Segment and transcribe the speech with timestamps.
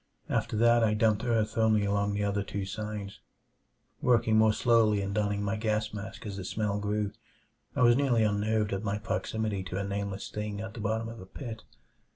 [0.29, 3.19] After that I dumped earth only along the other two sides;
[4.01, 7.11] working more slowly and donning my gas mask as the smell grew.
[7.75, 11.19] I was nearly unnerved at my proximity to a nameless thing at the bottom of
[11.21, 11.65] a pit.